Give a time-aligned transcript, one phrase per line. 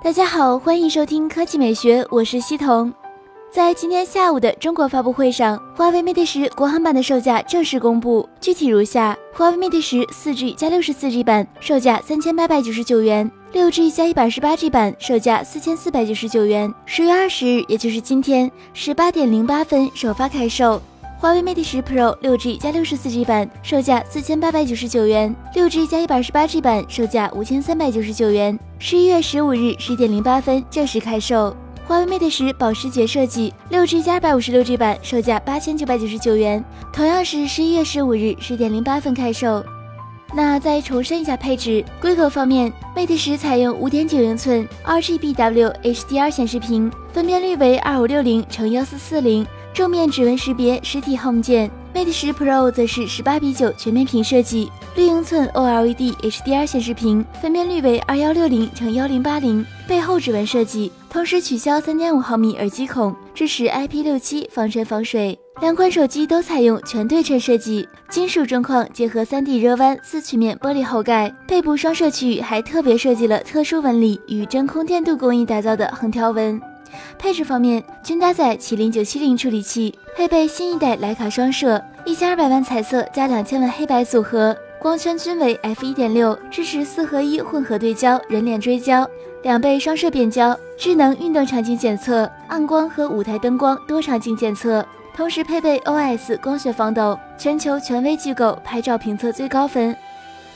[0.00, 2.94] 大家好，欢迎收听科技美学，我是西彤。
[3.52, 16.72] 在今天下午的中国发布会上，华为 Mate 十国行版的售价正式公布，具体如下：华为 Mate 十 4G 加 64G 版售价三千八百九十九元，6G 加一百二十八 G 版售价四千四百九十九元。
[16.86, 20.80] 十月二十日，也就是今天十八点零八分首发开售。
[21.20, 28.56] 华为 Mate 十 Pro 6G 加 64G 版售价四千八百九十九元，6G 加一百二十八 G 版售价五千三百九十九元。
[28.78, 31.56] 十一月十五日十点零八分正式开售。
[31.88, 39.64] 华为 Mate 十保时捷设计，6G 加二百五十六 G 版售价八千九百九十九元，同样是十一月十五日十点零八分开售。
[40.32, 49.44] 那再重申一下配置，规格方面，Mate 十采用五点九英寸 RGBW HDR 显示屏，分辨率为二五六零乘幺四四零。
[49.74, 65.38] 正面指纹识别实体 Home 键，Mate 十 Pro 则是十八比九全面屏设计，六英寸 OLED HDR 显示屏，分辨率为二幺六零乘幺零八零，背后指纹设计，同时取消三点五毫米耳机孔，支持 IP 六七防尘防水。
[65.60, 76.60] 两款手机都采用全对称设计，金属中框结合三 D 热弯四曲面玻璃后盖，背部双摄区域还特别设计了特殊纹理与真空电镀工艺打造的横条纹。
[77.18, 89.08] 配置方面，均搭载麒麟九七零处理器，配备新一代徕卡双摄，一千二百万彩色加两千万黑白组合，光圈均为 f 一点六，支持四合一混合对焦、人脸追焦，
[89.42, 94.84] 两倍双摄变焦，智能运动场景检测，暗光和舞台灯光多场景检测，
[95.16, 99.96] 同时配备 OS 光学防抖，全球权威机构拍照评测最高分。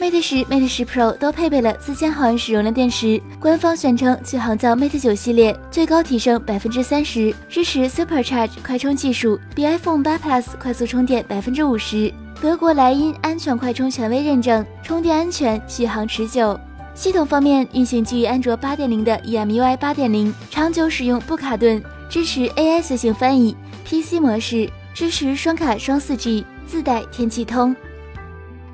[0.03, 12.12] Mate 十、Mate 十 Pro 都配备了四千毫安时容量电池，官方宣称续航较 Mate 九系列最高提升百分之三十，支持 Supercharge 快充技术，比 iPhone 八 Plus 快速充电百分之五十。
[12.41, 16.58] 德国莱茵安全快充权威认证，充电安全，续航持久。
[16.97, 27.77] 系统方面，运行基于安卓八点零的 EMUI 八点零，长久使用不卡顿，支持 AI 随行翻译，PC 模式，支持双卡双四 G，自带天气通。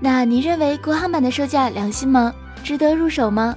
[0.01, 2.33] 那你认为国行版的售价良心吗？
[2.63, 3.57] 值得入手吗？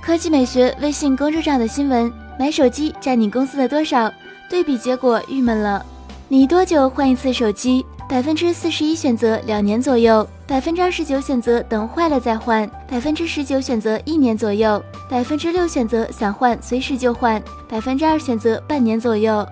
[0.00, 4.10] 科技美学微信公众账的新闻：买手机占你公司的多少？
[4.48, 5.84] 对比结果郁闷了。
[6.28, 7.84] 你多久换一次手机？
[8.08, 19.46] 百分之四十一选择两年左右，百分之二十九选择等坏了再换，百分之十九选择一年左右，百分之六选择想换随时就换，百分之二选择半年左右。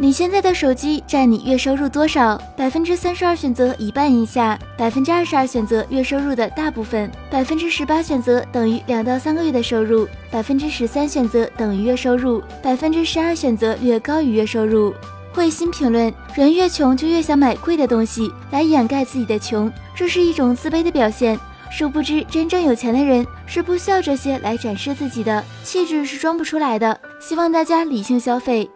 [0.00, 2.40] 你现在的手机占你月收入多少？
[2.56, 14.94] 百分之三十二选择一半以下，百分之二十二选择月收入的大部分，百分之十八选择等于两到三个月的收入，百分之十三选择等于月收入，百分之十二选择略高于月收入。
[15.32, 21.36] 慧心评论：人越穷就越想买贵的东西来掩盖自己的穷，这是一种自卑的表现。
[21.72, 27.00] 殊不知，真正有钱的人是不需要这些来展示自己的，气质是装不出来的。
[27.20, 28.70] 希望大家理性消费。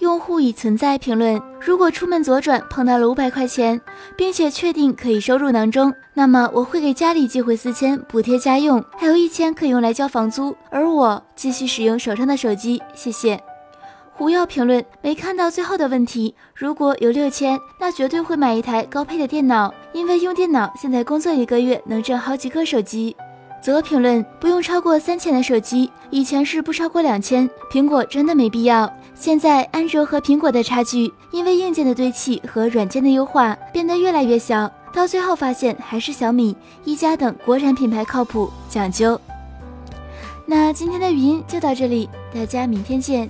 [0.00, 3.78] 用户已存在评论：如果出门左转碰到了五百块钱，
[4.16, 13.38] 并且确定可以收入囊中，那么我会给家里寄回四千补贴家用，还有一千可以用来交房租，而我继续使用手上的手机，谢谢。
[14.14, 16.34] 胡耀评论：没看到最后的问题。
[16.54, 23.14] 如果有六千，那绝对会买一台高配的电脑，因为用电脑现在工作一个月能挣好几个手机。
[23.62, 28.90] 则评论：不用超过三千的手机，以前是不超过两千，苹果真的没必要。
[29.20, 39.20] 现在安卓和苹果的差距，因为硬件的堆砌和软件的优化变得越来越小，到最后发现还是小米、一加等国产品牌靠谱讲究。
[40.46, 43.28] 那今天的语音就到这里，大家明天见。